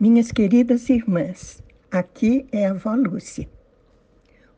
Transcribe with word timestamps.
Minhas 0.00 0.30
queridas 0.30 0.88
irmãs, 0.90 1.60
aqui 1.90 2.46
é 2.52 2.68
a 2.68 2.70
avó 2.70 2.94
Lúcia. 2.94 3.50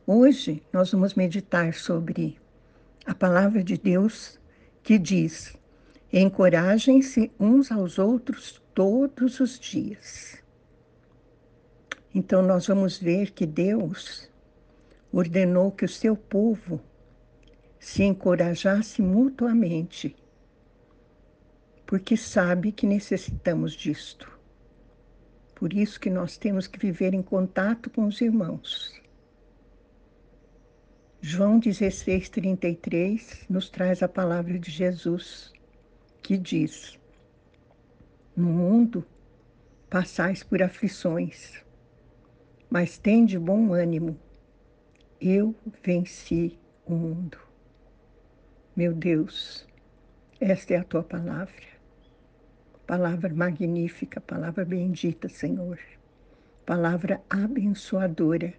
Hoje 0.05 0.61
nós 0.71 0.91
vamos 0.91 1.15
meditar 1.15 1.73
sobre 1.73 2.39
a 3.07 3.15
palavra 3.15 3.63
de 3.63 3.75
Deus 3.75 4.39
que 4.83 4.99
diz: 4.99 5.57
encorajem-se 6.13 7.31
uns 7.39 7.71
aos 7.71 7.97
outros 7.97 8.61
todos 8.75 9.39
os 9.39 9.57
dias. 9.57 10.37
Então 12.13 12.43
nós 12.43 12.67
vamos 12.67 12.99
ver 12.99 13.31
que 13.31 13.47
Deus 13.47 14.29
ordenou 15.11 15.71
que 15.71 15.85
o 15.85 15.89
seu 15.89 16.15
povo 16.15 16.79
se 17.79 18.03
encorajasse 18.03 19.01
mutuamente, 19.01 20.15
porque 21.87 22.15
sabe 22.15 22.71
que 22.71 22.85
necessitamos 22.85 23.73
disto. 23.73 24.40
Por 25.61 25.73
isso 25.73 25.99
que 25.99 26.09
nós 26.09 26.37
temos 26.37 26.65
que 26.65 26.79
viver 26.79 27.13
em 27.13 27.21
contato 27.21 27.87
com 27.91 28.07
os 28.07 28.19
irmãos. 28.19 28.99
João 31.21 31.59
16, 31.59 32.29
33 32.29 33.45
nos 33.47 33.69
traz 33.69 34.01
a 34.01 34.07
palavra 34.07 34.57
de 34.57 34.71
Jesus, 34.71 35.53
que 36.23 36.35
diz: 36.35 36.99
No 38.35 38.47
mundo 38.47 39.05
passais 39.87 40.41
por 40.41 40.63
aflições, 40.63 41.63
mas 42.67 42.97
tende 42.97 43.37
bom 43.37 43.71
ânimo, 43.71 44.19
eu 45.21 45.53
venci 45.83 46.57
o 46.87 46.95
mundo. 46.95 47.37
Meu 48.75 48.95
Deus, 48.95 49.67
esta 50.39 50.73
é 50.73 50.77
a 50.77 50.83
tua 50.83 51.03
palavra. 51.03 51.80
Palavra 52.91 53.33
magnífica, 53.33 54.19
palavra 54.19 54.65
bendita, 54.65 55.29
Senhor. 55.29 55.79
Palavra 56.65 57.23
abençoadora, 57.29 58.53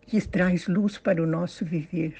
que 0.00 0.20
traz 0.26 0.66
luz 0.66 0.98
para 0.98 1.22
o 1.22 1.26
nosso 1.26 1.64
viver. 1.64 2.16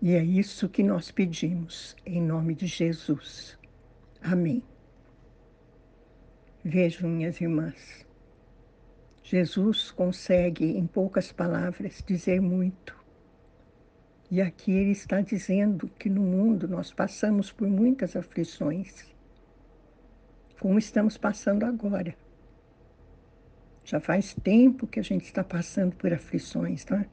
E 0.00 0.14
é 0.14 0.24
isso 0.24 0.68
que 0.68 0.82
nós 0.82 1.12
pedimos, 1.12 1.94
em 2.04 2.20
nome 2.20 2.56
de 2.56 2.66
Jesus. 2.66 3.56
Amém. 4.20 4.60
Vejam, 6.64 7.08
minhas 7.08 7.40
irmãs, 7.40 8.04
Jesus 9.22 9.92
consegue, 9.92 10.64
em 10.64 10.84
poucas 10.84 11.30
palavras, 11.30 12.02
dizer 12.04 12.40
muito. 12.40 13.00
E 14.32 14.40
aqui 14.40 14.72
ele 14.72 14.92
está 14.92 15.20
dizendo 15.20 15.90
que 15.98 16.08
no 16.08 16.22
mundo 16.22 16.66
nós 16.66 16.90
passamos 16.90 17.52
por 17.52 17.68
muitas 17.68 18.16
aflições 18.16 19.04
como 20.58 20.78
estamos 20.78 21.18
passando 21.18 21.66
agora. 21.66 22.16
Já 23.84 24.00
faz 24.00 24.34
tempo 24.42 24.86
que 24.86 24.98
a 24.98 25.02
gente 25.02 25.26
está 25.26 25.44
passando 25.44 25.94
por 25.96 26.14
aflições, 26.14 26.86
não 26.86 27.00
é? 27.00 27.06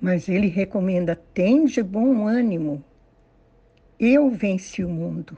Mas 0.00 0.30
ele 0.30 0.46
recomenda: 0.46 1.14
tende 1.14 1.82
bom 1.82 2.26
ânimo. 2.26 2.82
Eu 4.00 4.30
venci 4.30 4.82
o 4.82 4.88
mundo. 4.88 5.36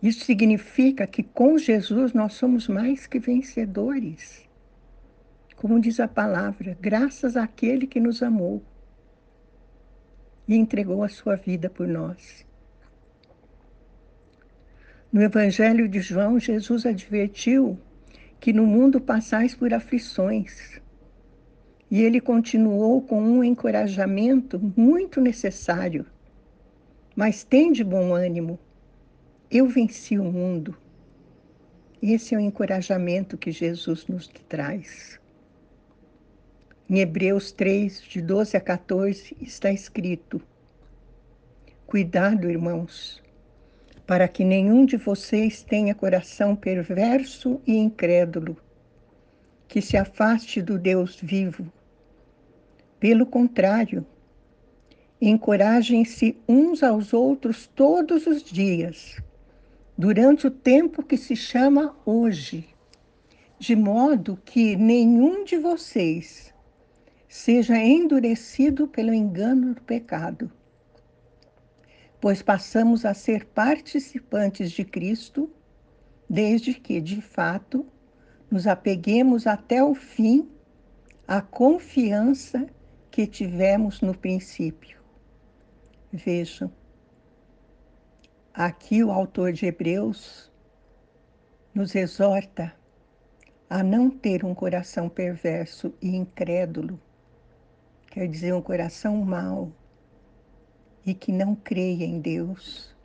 Isso 0.00 0.24
significa 0.24 1.08
que 1.08 1.24
com 1.24 1.58
Jesus 1.58 2.12
nós 2.12 2.34
somos 2.34 2.68
mais 2.68 3.04
que 3.04 3.18
vencedores. 3.18 4.48
Como 5.56 5.80
diz 5.80 5.98
a 5.98 6.06
palavra, 6.06 6.78
graças 6.80 7.36
àquele 7.36 7.88
que 7.88 7.98
nos 7.98 8.22
amou 8.22 8.62
e 10.48 10.54
entregou 10.56 11.02
a 11.02 11.08
sua 11.08 11.36
vida 11.36 11.68
por 11.68 11.86
nós. 11.86 12.46
No 15.12 15.22
Evangelho 15.22 15.88
de 15.88 16.00
João, 16.00 16.38
Jesus 16.38 16.84
advertiu 16.84 17.78
que 18.38 18.52
no 18.52 18.66
mundo 18.66 19.00
passais 19.00 19.54
por 19.54 19.72
aflições. 19.72 20.80
E 21.90 22.02
ele 22.02 22.20
continuou 22.20 23.00
com 23.00 23.22
um 23.22 23.42
encorajamento 23.42 24.60
muito 24.76 25.20
necessário. 25.20 26.04
Mas 27.14 27.44
tem 27.44 27.72
de 27.72 27.82
bom 27.82 28.14
ânimo, 28.14 28.58
eu 29.50 29.66
venci 29.66 30.18
o 30.18 30.24
mundo. 30.24 30.76
Esse 32.02 32.34
é 32.34 32.38
o 32.38 32.40
encorajamento 32.40 33.38
que 33.38 33.50
Jesus 33.50 34.06
nos 34.06 34.28
traz. 34.48 35.18
Em 36.88 37.00
Hebreus 37.00 37.50
3, 37.50 38.00
de 38.02 38.22
12 38.22 38.56
a 38.56 38.60
14, 38.60 39.36
está 39.40 39.72
escrito: 39.72 40.40
Cuidado, 41.84 42.48
irmãos, 42.48 43.20
para 44.06 44.28
que 44.28 44.44
nenhum 44.44 44.86
de 44.86 44.96
vocês 44.96 45.64
tenha 45.64 45.96
coração 45.96 46.54
perverso 46.54 47.60
e 47.66 47.76
incrédulo, 47.76 48.56
que 49.66 49.82
se 49.82 49.96
afaste 49.96 50.62
do 50.62 50.78
Deus 50.78 51.18
vivo. 51.20 51.66
Pelo 53.00 53.26
contrário, 53.26 54.06
encorajem-se 55.20 56.36
uns 56.48 56.84
aos 56.84 57.12
outros 57.12 57.66
todos 57.66 58.28
os 58.28 58.44
dias, 58.44 59.20
durante 59.98 60.46
o 60.46 60.52
tempo 60.52 61.02
que 61.02 61.16
se 61.16 61.34
chama 61.34 61.96
hoje, 62.06 62.64
de 63.58 63.74
modo 63.74 64.38
que 64.44 64.76
nenhum 64.76 65.42
de 65.42 65.58
vocês 65.58 66.45
seja 67.28 67.76
endurecido 67.76 68.88
pelo 68.88 69.12
engano 69.12 69.74
do 69.74 69.82
pecado 69.82 70.50
pois 72.20 72.42
passamos 72.42 73.04
a 73.04 73.14
ser 73.14 73.44
participantes 73.46 74.72
de 74.72 74.84
Cristo, 74.84 75.50
desde 76.28 76.74
que, 76.74 77.00
de 77.00 77.20
fato, 77.20 77.86
nos 78.50 78.66
apeguemos 78.66 79.46
até 79.46 79.82
o 79.82 79.94
fim 79.94 80.48
à 81.26 81.40
confiança 81.40 82.66
que 83.10 83.26
tivemos 83.26 84.00
no 84.00 84.16
princípio. 84.16 85.00
Vejam, 86.12 86.68
aqui 88.52 89.04
o 89.04 89.10
autor 89.12 89.52
de 89.52 89.66
Hebreus 89.66 90.50
nos 91.74 91.94
exorta 91.94 92.74
a 93.68 93.82
não 93.82 94.08
ter 94.08 94.44
um 94.44 94.54
coração 94.54 95.08
perverso 95.08 95.92
e 96.00 96.16
incrédulo, 96.16 97.00
quer 98.16 98.28
dizer, 98.28 98.54
um 98.54 98.62
coração 98.62 99.14
mau 99.18 99.70
e 101.04 101.12
que 101.12 101.30
não 101.30 101.54
creia 101.54 102.06
em 102.06 102.18
Deus. 102.18 102.96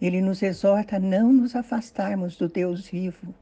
Ele 0.00 0.20
nos 0.20 0.44
exorta 0.44 0.94
a 0.94 1.00
não 1.00 1.32
nos 1.32 1.56
afastarmos 1.56 2.36
do 2.36 2.48
Deus 2.48 2.86
vivo, 2.86 3.34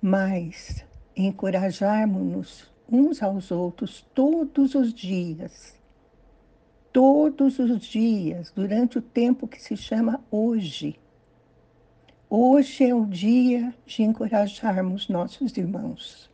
mas 0.00 0.82
encorajarmos-nos 1.14 2.72
uns 2.90 3.22
aos 3.22 3.50
outros 3.50 4.08
todos 4.14 4.74
os 4.74 4.94
dias. 4.94 5.78
Todos 6.90 7.58
os 7.58 7.82
dias, 7.82 8.50
durante 8.56 8.96
o 8.96 9.02
tempo 9.02 9.46
que 9.46 9.60
se 9.60 9.76
chama 9.76 10.24
hoje. 10.30 10.98
Hoje 12.30 12.84
é 12.84 12.94
o 12.94 13.04
dia 13.04 13.74
de 13.84 14.02
encorajarmos 14.02 15.10
nossos 15.10 15.54
irmãos 15.58 16.30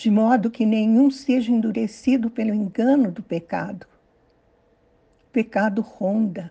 de 0.00 0.10
modo 0.10 0.50
que 0.50 0.64
nenhum 0.64 1.10
seja 1.10 1.52
endurecido 1.52 2.30
pelo 2.30 2.54
engano 2.54 3.12
do 3.12 3.22
pecado. 3.22 3.86
O 5.28 5.30
pecado 5.30 5.82
ronda 5.82 6.50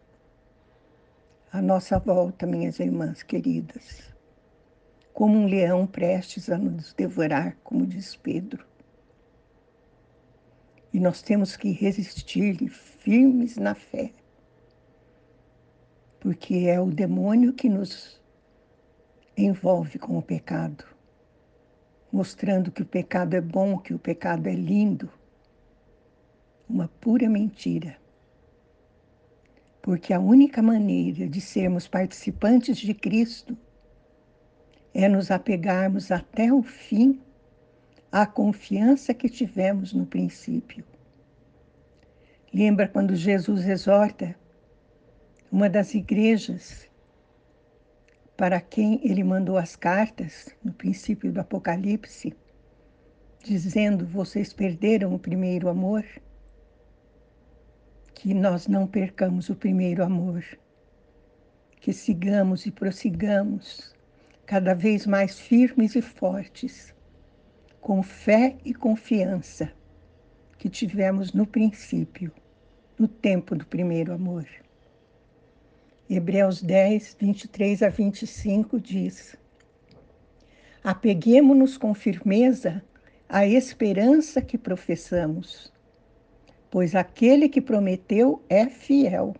a 1.51 1.59
nossa 1.59 1.97
volta, 1.97 2.45
minhas 2.45 2.79
irmãs 2.79 3.23
queridas, 3.23 4.13
como 5.11 5.35
um 5.35 5.47
leão 5.47 5.87
prestes 5.87 6.47
a 6.47 6.59
nos 6.59 6.93
devorar, 6.93 7.57
como 7.63 7.87
diz 7.87 8.15
Pedro. 8.15 8.63
E 10.93 10.99
nós 10.99 11.23
temos 11.23 11.57
que 11.57 11.71
resistir-lhe 11.71 12.69
firmes 12.69 13.57
na 13.57 13.73
fé, 13.73 14.13
porque 16.19 16.67
é 16.67 16.79
o 16.79 16.85
demônio 16.85 17.51
que 17.51 17.67
nos 17.67 18.21
envolve 19.35 19.97
com 19.97 20.19
o 20.19 20.21
pecado 20.21 20.98
mostrando 22.11 22.71
que 22.71 22.81
o 22.81 22.85
pecado 22.85 23.35
é 23.35 23.41
bom, 23.41 23.77
que 23.77 23.93
o 23.93 23.99
pecado 23.99 24.47
é 24.47 24.53
lindo. 24.53 25.09
Uma 26.67 26.87
pura 26.87 27.29
mentira. 27.29 27.97
Porque 29.81 30.13
a 30.13 30.19
única 30.19 30.61
maneira 30.61 31.27
de 31.27 31.39
sermos 31.39 31.87
participantes 31.87 32.77
de 32.77 32.93
Cristo 32.93 33.57
é 34.93 35.07
nos 35.07 35.31
apegarmos 35.31 36.11
até 36.11 36.51
o 36.51 36.61
fim 36.61 37.21
à 38.11 38.25
confiança 38.25 39.13
que 39.13 39.29
tivemos 39.29 39.93
no 39.93 40.05
princípio. 40.05 40.83
Lembra 42.53 42.87
quando 42.87 43.15
Jesus 43.15 43.67
exorta 43.67 44.35
uma 45.51 45.69
das 45.69 45.93
igrejas 45.93 46.88
para 48.39 48.61
quem 48.61 49.01
ele 49.03 49.21
mandou 49.21 49.57
as 49.57 49.75
cartas 49.75 50.55
no 50.63 50.71
princípio 50.71 51.29
do 51.29 51.41
Apocalipse, 51.41 52.33
dizendo: 53.43 54.07
vocês 54.07 54.53
perderam 54.53 55.13
o 55.13 55.19
primeiro 55.19 55.67
amor, 55.67 56.05
que 58.13 58.33
nós 58.33 58.65
não 58.65 58.87
percamos 58.87 59.49
o 59.49 59.55
primeiro 59.55 60.05
amor. 60.05 60.45
que 61.81 61.93
sigamos 61.93 62.65
e 62.65 62.71
prossigamos 62.71 63.93
cada 64.45 64.73
vez 64.73 65.05
mais 65.05 65.39
firmes 65.39 65.95
e 65.95 66.01
fortes, 66.01 66.95
com 67.81 68.03
fé 68.03 68.57
e 68.65 68.73
confiança 68.73 69.71
que 70.57 70.69
tivemos 70.69 71.33
no 71.33 71.45
princípio, 71.47 72.31
no 72.97 73.07
tempo 73.07 73.55
do 73.55 73.65
primeiro 73.65 74.13
amor. 74.13 74.45
Hebreus 76.11 76.63
10, 76.63 77.15
23 77.19 77.83
a 77.83 77.89
25 77.89 78.79
diz: 78.79 79.37
Apeguemo-nos 80.83 81.77
com 81.77 81.93
firmeza 81.93 82.83
à 83.27 83.45
esperança 83.45 84.41
que 84.41 84.57
professamos, 84.57 85.71
pois 86.71 86.95
aquele 86.95 87.47
que 87.47 87.61
prometeu 87.61 88.41
é 88.49 88.65
fiel. 88.65 89.35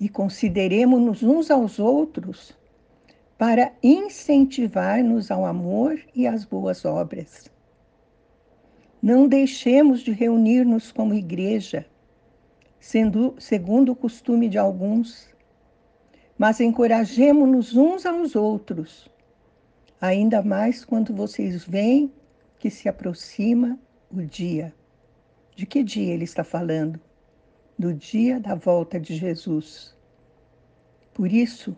E 0.00 0.08
consideremos-nos 0.08 1.22
uns 1.22 1.50
aos 1.50 1.78
outros 1.78 2.56
para 3.36 3.74
incentivar-nos 3.82 5.30
ao 5.30 5.44
amor 5.44 6.00
e 6.14 6.26
às 6.26 6.46
boas 6.46 6.86
obras. 6.86 7.52
Não 9.02 9.28
deixemos 9.28 10.00
de 10.00 10.12
reunir-nos 10.12 10.90
como 10.90 11.12
igreja, 11.12 11.84
sendo 12.86 13.34
segundo 13.38 13.92
o 13.92 13.96
costume 13.96 14.46
de 14.46 14.58
alguns, 14.58 15.26
mas 16.36 16.60
encorajemo-nos 16.60 17.74
uns 17.74 18.04
aos 18.04 18.36
outros, 18.36 19.08
ainda 19.98 20.42
mais 20.42 20.84
quando 20.84 21.14
vocês 21.14 21.64
veem 21.64 22.12
que 22.58 22.68
se 22.68 22.86
aproxima 22.86 23.78
o 24.12 24.20
dia. 24.20 24.74
De 25.56 25.64
que 25.64 25.82
dia 25.82 26.12
ele 26.12 26.24
está 26.24 26.44
falando? 26.44 27.00
Do 27.78 27.94
dia 27.94 28.38
da 28.38 28.54
volta 28.54 29.00
de 29.00 29.16
Jesus. 29.16 29.96
Por 31.14 31.32
isso, 31.32 31.74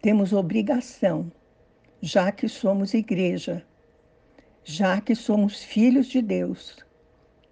temos 0.00 0.32
obrigação, 0.32 1.30
já 2.00 2.32
que 2.32 2.48
somos 2.48 2.94
igreja, 2.94 3.62
já 4.64 5.02
que 5.02 5.14
somos 5.14 5.62
filhos 5.62 6.06
de 6.06 6.22
Deus, 6.22 6.78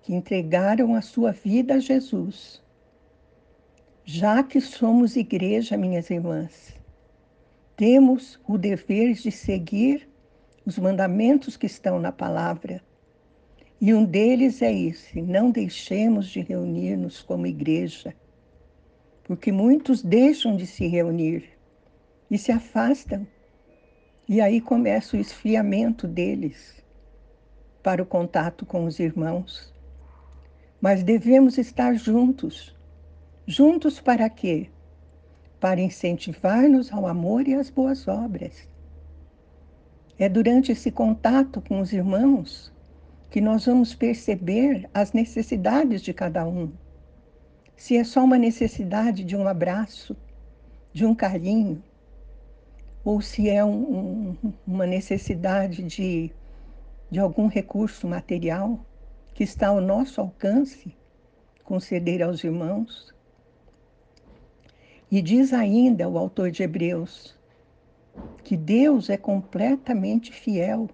que 0.00 0.14
entregaram 0.14 0.94
a 0.94 1.02
sua 1.02 1.32
vida 1.32 1.74
a 1.74 1.78
Jesus, 1.78 2.66
já 4.10 4.42
que 4.42 4.58
somos 4.58 5.16
igreja, 5.16 5.76
minhas 5.76 6.08
irmãs, 6.08 6.74
temos 7.76 8.40
o 8.48 8.56
dever 8.56 9.12
de 9.12 9.30
seguir 9.30 10.08
os 10.64 10.78
mandamentos 10.78 11.58
que 11.58 11.66
estão 11.66 12.00
na 12.00 12.10
palavra. 12.10 12.82
E 13.78 13.92
um 13.92 14.06
deles 14.06 14.62
é 14.62 14.72
esse: 14.72 15.20
não 15.20 15.50
deixemos 15.50 16.26
de 16.26 16.40
reunir-nos 16.40 17.20
como 17.20 17.46
igreja, 17.46 18.16
porque 19.24 19.52
muitos 19.52 20.02
deixam 20.02 20.56
de 20.56 20.66
se 20.66 20.86
reunir 20.86 21.44
e 22.30 22.38
se 22.38 22.50
afastam. 22.50 23.26
E 24.26 24.40
aí 24.40 24.58
começa 24.58 25.18
o 25.18 25.20
esfriamento 25.20 26.08
deles 26.08 26.82
para 27.82 28.02
o 28.02 28.06
contato 28.06 28.64
com 28.64 28.86
os 28.86 28.98
irmãos. 28.98 29.70
Mas 30.80 31.02
devemos 31.02 31.58
estar 31.58 31.92
juntos 31.92 32.77
Juntos 33.50 33.98
para 33.98 34.28
quê? 34.28 34.68
Para 35.58 35.80
incentivar-nos 35.80 36.92
ao 36.92 37.06
amor 37.06 37.48
e 37.48 37.54
às 37.54 37.70
boas 37.70 38.06
obras. 38.06 38.68
É 40.18 40.28
durante 40.28 40.70
esse 40.70 40.90
contato 40.90 41.62
com 41.62 41.80
os 41.80 41.90
irmãos 41.90 42.70
que 43.30 43.40
nós 43.40 43.64
vamos 43.64 43.94
perceber 43.94 44.86
as 44.92 45.14
necessidades 45.14 46.02
de 46.02 46.12
cada 46.12 46.46
um. 46.46 46.70
Se 47.74 47.96
é 47.96 48.04
só 48.04 48.22
uma 48.22 48.36
necessidade 48.36 49.24
de 49.24 49.34
um 49.34 49.48
abraço, 49.48 50.14
de 50.92 51.06
um 51.06 51.14
carinho, 51.14 51.82
ou 53.02 53.22
se 53.22 53.48
é 53.48 53.64
um, 53.64 54.36
um, 54.44 54.52
uma 54.66 54.86
necessidade 54.86 55.82
de, 55.84 56.30
de 57.10 57.18
algum 57.18 57.46
recurso 57.46 58.06
material 58.06 58.78
que 59.32 59.42
está 59.42 59.68
ao 59.68 59.80
nosso 59.80 60.20
alcance, 60.20 60.94
conceder 61.64 62.22
aos 62.22 62.44
irmãos. 62.44 63.16
E 65.10 65.22
diz 65.22 65.54
ainda 65.54 66.08
o 66.08 66.18
autor 66.18 66.50
de 66.50 66.62
Hebreus 66.62 67.36
que 68.44 68.56
Deus 68.56 69.08
é 69.08 69.16
completamente 69.16 70.32
fiel 70.32 70.88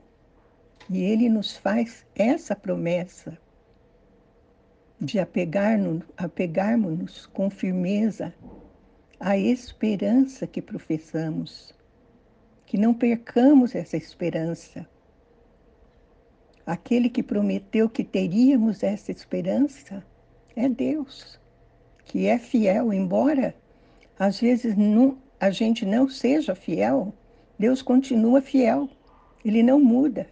e 0.89 1.03
ele 1.03 1.29
nos 1.29 1.57
faz 1.57 2.07
essa 2.15 2.55
promessa 2.55 3.37
de 5.01 5.19
apegar-nos 5.19 7.27
com 7.27 7.51
firmeza 7.51 8.33
à 9.19 9.37
esperança 9.37 10.47
que 10.47 10.63
professamos, 10.63 11.75
que 12.67 12.79
não 12.79 12.95
percamos 12.95 13.75
essa 13.75 13.97
esperança. 13.97 14.89
Aquele 16.67 17.11
que 17.11 17.23
prometeu 17.23 17.89
que 17.89 18.05
teríamos 18.05 18.83
essa 18.83 19.11
esperança 19.11 20.05
é 20.55 20.69
Deus, 20.69 21.41
que 22.05 22.27
é 22.27 22.39
fiel, 22.39 22.93
embora 22.93 23.55
às 24.19 24.41
vezes 24.41 24.77
não, 24.77 25.19
a 25.41 25.51
gente 25.51 25.85
não 25.85 26.09
seja 26.09 26.55
fiel, 26.55 27.13
Deus 27.59 27.83
continua 27.83 28.41
fiel, 28.41 28.89
Ele 29.45 29.63
não 29.63 29.81
muda. 29.81 30.29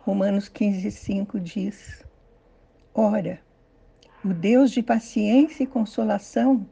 Romanos 0.00 0.48
15, 0.48 0.90
5 0.90 1.40
diz: 1.40 2.04
Ora, 2.94 3.40
o 4.24 4.32
Deus 4.32 4.70
de 4.70 4.82
paciência 4.82 5.62
e 5.62 5.66
consolação 5.66 6.66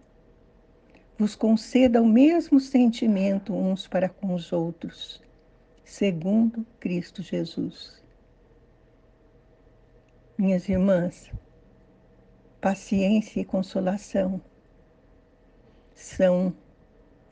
vos 1.19 1.35
conceda 1.35 2.03
o 2.03 2.07
mesmo 2.07 2.59
sentimento 2.59 3.55
uns 3.55 3.87
para 3.87 4.09
com 4.09 4.35
os 4.35 4.53
outros, 4.53 5.23
segundo 5.85 6.67
Cristo 6.81 7.23
Jesus. 7.23 8.03
Minhas 10.39 10.69
irmãs, 10.69 11.31
paciência 12.61 13.41
e 13.41 13.45
consolação 13.45 14.41
são 15.97 16.55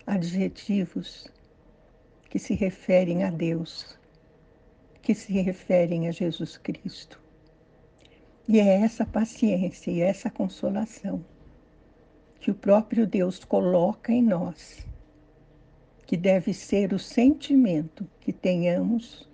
adjetivos 0.06 1.28
que 2.28 2.38
se 2.38 2.54
referem 2.54 3.22
a 3.22 3.30
Deus, 3.30 3.96
que 5.02 5.14
se 5.14 5.32
referem 5.40 6.08
a 6.08 6.10
Jesus 6.10 6.56
Cristo. 6.56 7.20
E 8.48 8.58
é 8.58 8.80
essa 8.80 9.06
paciência 9.06 9.90
e 9.90 10.00
essa 10.00 10.30
consolação 10.30 11.24
que 12.40 12.50
o 12.50 12.54
próprio 12.54 13.06
Deus 13.06 13.44
coloca 13.44 14.12
em 14.12 14.22
nós, 14.22 14.86
que 16.06 16.16
deve 16.16 16.52
ser 16.52 16.92
o 16.92 16.98
sentimento 16.98 18.08
que 18.20 18.32
tenhamos 18.32 19.28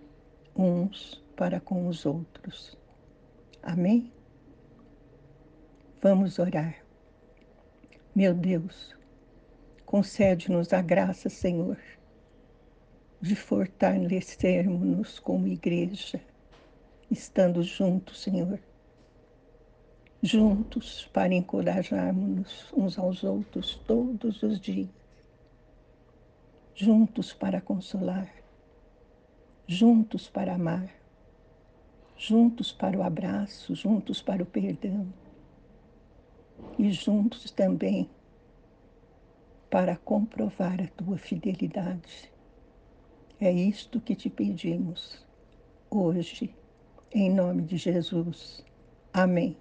uns 0.54 1.24
para 1.36 1.60
com 1.60 1.86
os 1.86 2.04
outros. 2.04 2.76
Amém? 3.62 4.12
Vamos 6.02 6.38
orar. 6.38 6.76
Meu 8.14 8.34
Deus, 8.34 8.99
Concede-nos 9.90 10.72
a 10.72 10.80
graça, 10.80 11.28
Senhor, 11.28 11.76
de 13.20 13.34
fortalecermos-nos 13.34 15.18
como 15.18 15.48
igreja, 15.48 16.20
estando 17.10 17.60
juntos, 17.64 18.22
Senhor. 18.22 18.60
Juntos 20.22 21.10
para 21.12 21.34
encorajarmos-nos 21.34 22.72
uns 22.72 23.00
aos 23.00 23.24
outros 23.24 23.82
todos 23.84 24.44
os 24.44 24.60
dias. 24.60 24.88
Juntos 26.72 27.32
para 27.32 27.60
consolar. 27.60 28.32
Juntos 29.66 30.28
para 30.28 30.54
amar. 30.54 30.88
Juntos 32.16 32.70
para 32.70 32.96
o 32.96 33.02
abraço, 33.02 33.74
juntos 33.74 34.22
para 34.22 34.44
o 34.44 34.46
perdão. 34.46 35.12
E 36.78 36.92
juntos 36.92 37.50
também 37.50 38.08
para 39.70 39.96
comprovar 39.96 40.82
a 40.82 40.88
tua 40.88 41.16
fidelidade. 41.16 42.32
É 43.40 43.50
isto 43.50 44.00
que 44.00 44.14
te 44.14 44.28
pedimos 44.28 45.24
hoje, 45.88 46.54
em 47.12 47.32
nome 47.32 47.62
de 47.62 47.76
Jesus. 47.78 48.64
Amém. 49.12 49.56